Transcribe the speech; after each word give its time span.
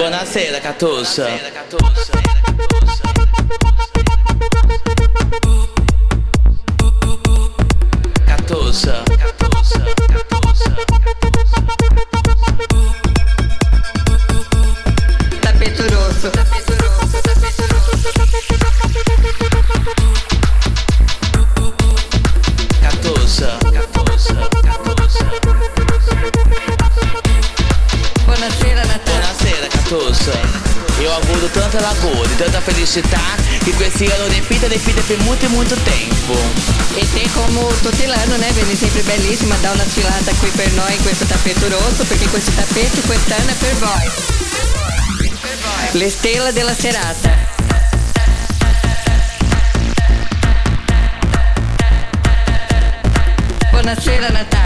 Bonacera, 0.00 0.62
Catuça. 0.62 1.24
Bonacera, 1.24 1.50
Catuça. 1.50 2.12
Catuça. 8.26 9.09
tá? 32.98 33.36
E 33.64 33.72
com 33.72 33.84
esse 33.84 34.04
ano 34.06 34.28
de 34.30 34.42
fita, 34.42 34.68
de 34.68 34.76
fita 34.76 35.00
por 35.02 35.16
muito 35.22 35.44
e 35.44 35.48
muito 35.50 35.76
tempo. 35.76 36.34
E 36.96 37.06
tem 37.06 37.28
como 37.28 37.72
tutelano, 37.82 38.36
né, 38.38 38.50
Veni? 38.52 38.74
Sempre 38.74 39.02
belíssima, 39.02 39.56
dá 39.58 39.70
uma 39.72 39.84
filata 39.84 40.34
com 40.34 40.46
hipernoi, 40.48 40.98
com 40.98 41.10
esse 41.10 41.24
tapete 41.24 41.60
grosso, 41.60 42.04
porque 42.04 42.26
com 42.26 42.36
esse 42.36 42.50
tapete, 42.50 43.00
com 43.06 43.12
esse 43.12 43.32
ano 43.32 43.50
é 43.50 43.54
Pervoy. 43.54 44.10
L'estela 45.94 46.52
della 46.52 46.74
serata. 46.74 47.30
Buonasera 53.70 54.30
Natale. 54.32 54.59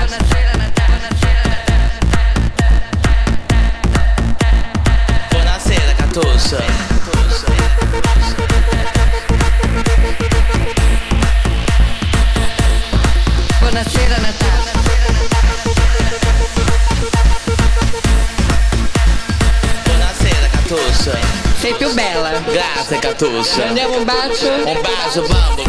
Seca 22.86 23.14
tussa 23.14 23.62
Prendiamo 23.62 23.96
um 23.96 24.04
beijo, 24.04 25.26
vamos. 25.26 25.63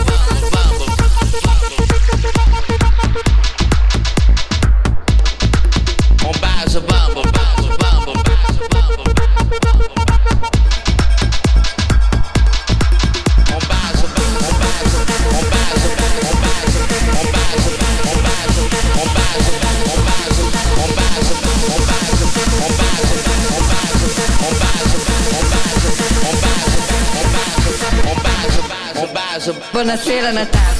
buonasera 29.85 30.31
Natale. 30.33 30.74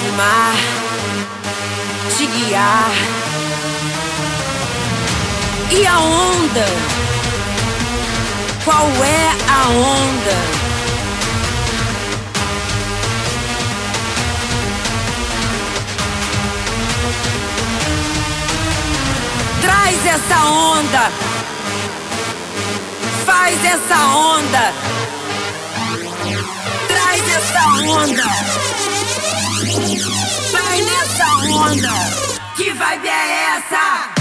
Transformar, 0.00 0.54
te 2.16 2.26
guiar. 2.26 2.90
E 5.70 5.86
a 5.86 5.98
onda? 5.98 6.66
Qual 8.64 8.86
é 9.04 9.28
a 9.46 9.68
onda? 9.68 10.36
Traz 19.60 20.06
essa 20.06 20.44
onda. 20.46 21.12
Faz 23.26 23.64
essa 23.64 24.06
onda. 24.16 24.72
Traz 26.88 27.28
essa 27.28 27.68
onda. 27.86 28.79
Vai 29.60 30.80
nessa 30.80 31.36
onda. 31.52 31.90
Que 32.56 32.72
vibe 32.72 33.08
é 33.08 33.56
essa? 33.56 34.19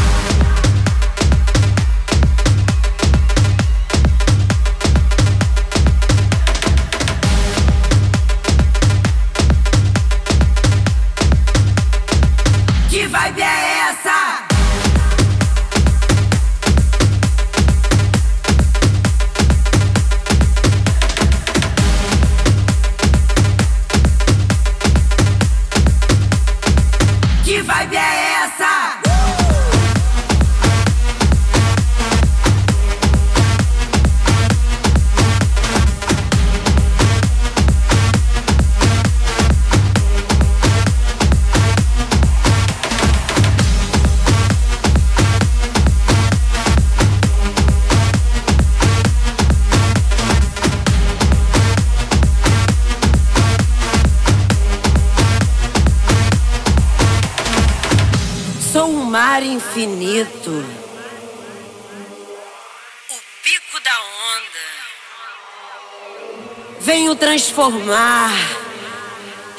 Transformar, 67.40 68.34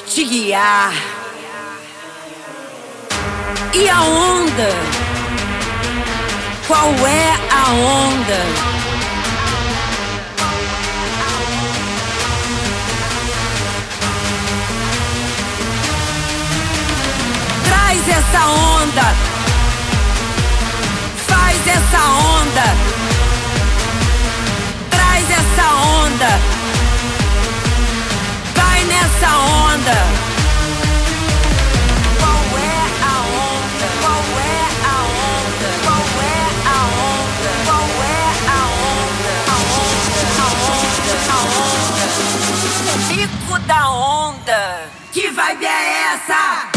te 0.05 0.23
guiar. 0.23 0.93
E 3.73 3.89
a 3.89 4.01
onda? 4.01 4.69
Qual 6.67 6.93
é 7.07 7.33
a 7.49 7.71
onda? 7.71 8.39
Traz 17.65 18.09
essa 18.09 18.45
onda. 18.47 19.15
Faz 21.27 21.67
essa 21.67 22.03
onda. 22.09 22.75
Traz 24.91 25.31
essa 25.31 25.73
onda. 25.73 26.50
Onda. 29.27 29.99
Qual 32.19 32.41
é 32.57 32.77
a 33.01 33.15
onda? 33.21 33.87
Qual 34.01 34.25
é 34.39 34.59
a 34.83 34.97
onda? 35.01 35.69
Qual 35.83 36.05
é 36.21 36.39
a 36.65 36.77
onda? 36.99 37.51
Qual 37.65 37.87
é 38.03 38.23
a 38.47 38.59
onda? 38.89 39.31
A 39.47 39.57
onda, 39.77 40.25
a 41.29 41.41
onda. 41.57 42.05
O 42.91 42.95
pico 43.07 43.55
da 43.59 43.81
onda. 43.89 44.59
Que 45.11 45.29
vibe 45.29 45.65
é 45.65 46.13
essa? 46.13 46.70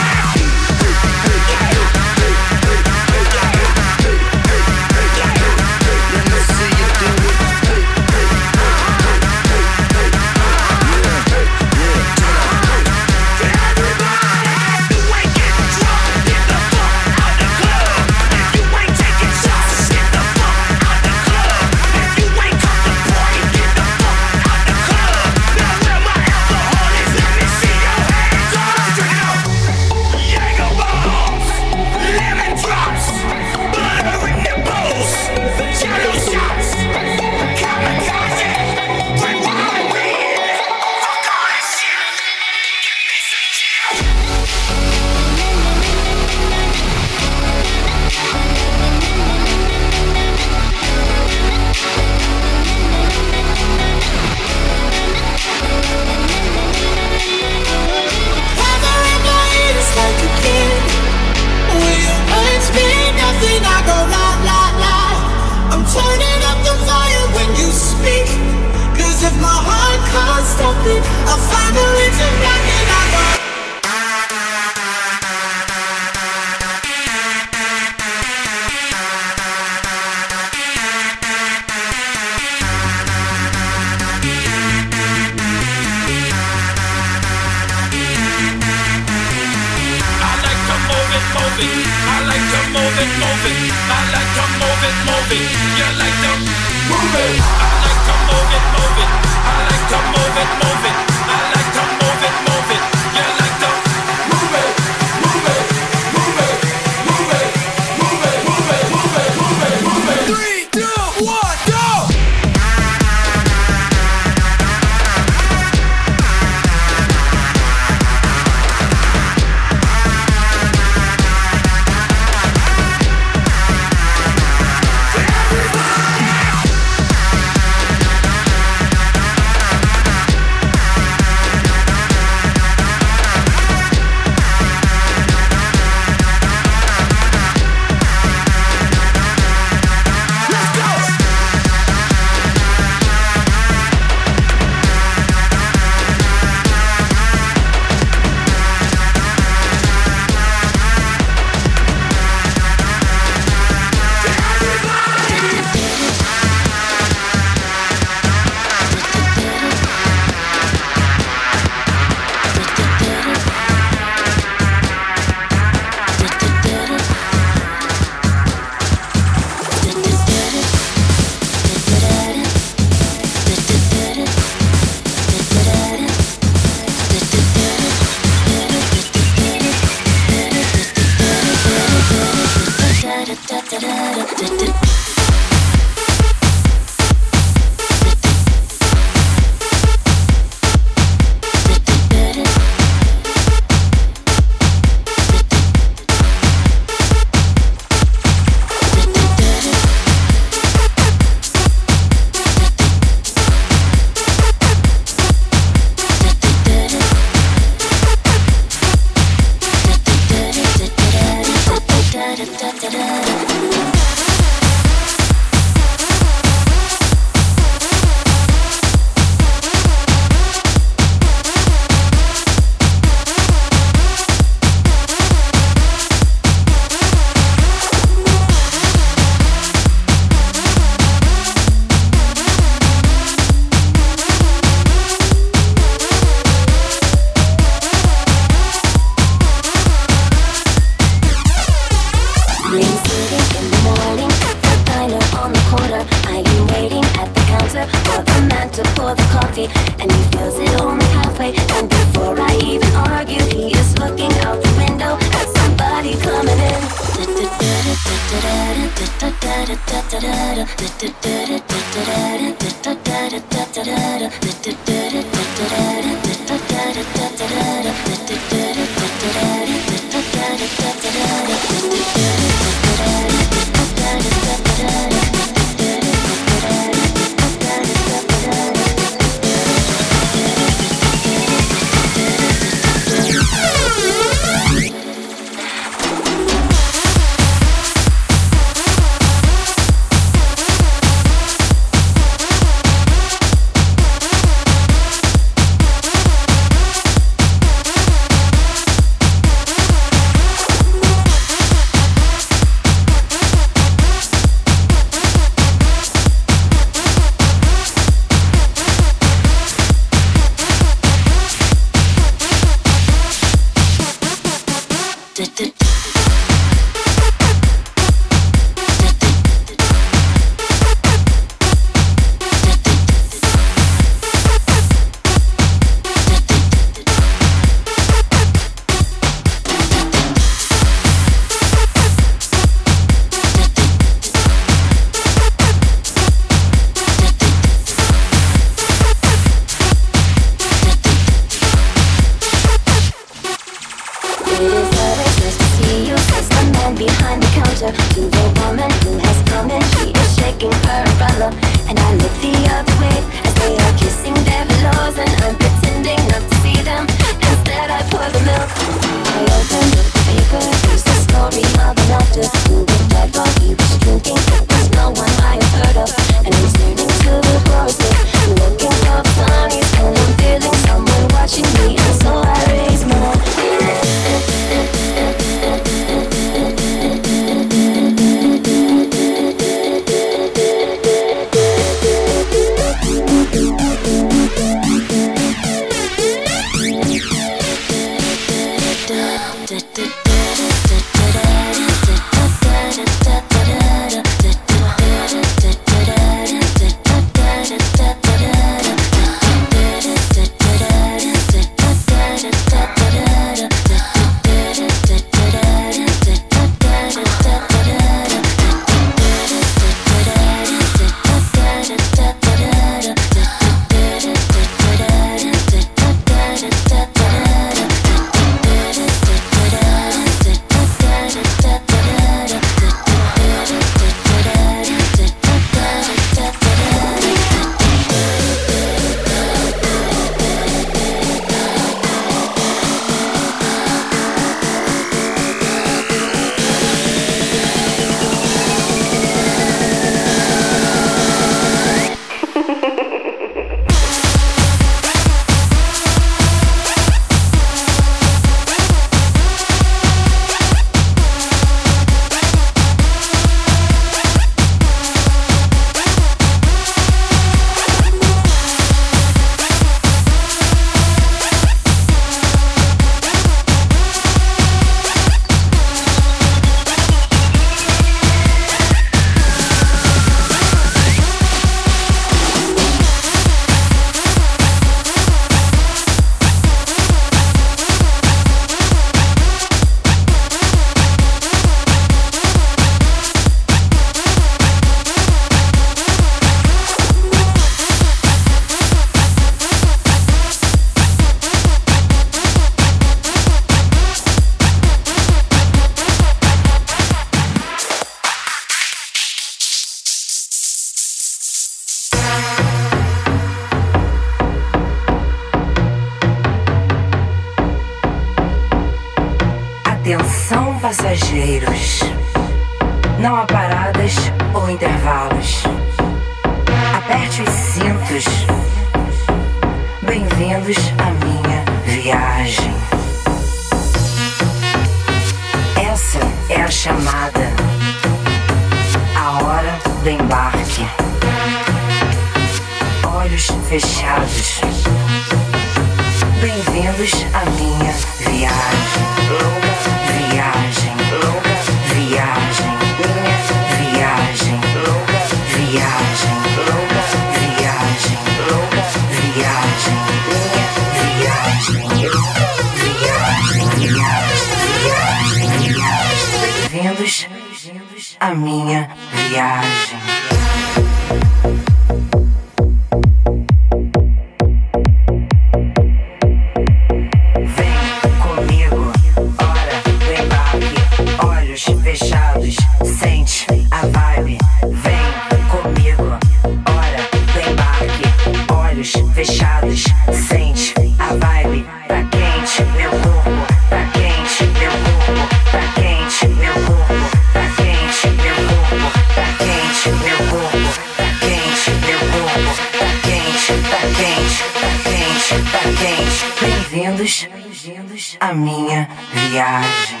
Viagem. 599.12 600.00